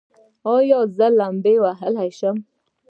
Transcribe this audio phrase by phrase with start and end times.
[0.53, 2.37] ایا زه لامبو وهلی شم؟